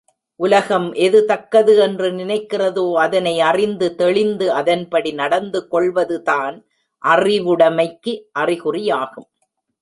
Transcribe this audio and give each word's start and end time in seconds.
உலகம் 0.35 0.93
எது 0.93 1.25
தக்கது 1.25 1.73
என்று 1.77 2.11
நினைக்கிறதோ 2.11 2.85
அதனை 2.95 3.39
அறிந்து 3.39 3.95
தெளிந்து 3.95 4.51
அதன்படி 4.51 5.11
நடந்துகொள்வதுதான் 5.15 6.57
அறிவுடைமைக்கு 7.03 8.15
அறிகுறியாகும். 8.39 9.29